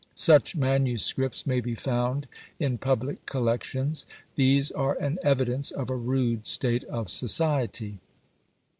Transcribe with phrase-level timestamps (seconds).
[0.15, 4.07] Such manuscripts may be found in public collections.
[4.33, 7.99] These are an evidence of a rude state of society.